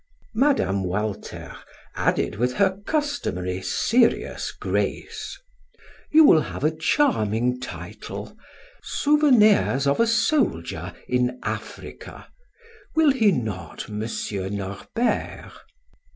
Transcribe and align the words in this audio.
Mme. 0.33 0.81
Walter 0.81 1.55
added 1.95 2.37
with 2.37 2.53
her 2.53 2.79
customary, 2.87 3.61
serious 3.61 4.51
grace: 4.51 5.37
"You 6.11 6.23
will 6.23 6.41
have 6.41 6.63
a 6.63 6.75
charming 6.75 7.59
title: 7.59 8.35
'Souvenirs 8.81 9.85
of 9.85 9.99
a 9.99 10.07
Soldier 10.07 10.93
in 11.07 11.37
Africa.' 11.43 12.25
Will 12.95 13.11
he 13.11 13.31
not, 13.31 13.89
M. 13.91 14.03
Norbert?" 14.55 15.51